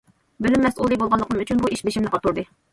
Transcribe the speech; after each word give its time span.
بۆلۈم 0.45 0.65
مەسئۇلى 0.67 0.99
بولغانلىقىم 1.03 1.45
ئۈچۈن 1.45 1.63
بۇ 1.67 1.73
ئىش 1.77 1.87
بېشىمنى 1.91 2.17
قاتۇردى. 2.19 2.51